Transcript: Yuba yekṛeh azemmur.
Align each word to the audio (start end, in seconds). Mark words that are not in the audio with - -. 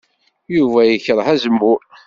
Yuba 0.55 0.79
yekṛeh 0.85 1.27
azemmur. 1.33 1.81